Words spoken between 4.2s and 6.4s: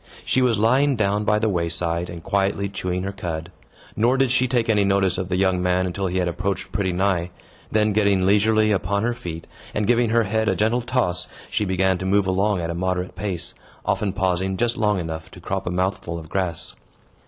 she take any notice of the young man until he had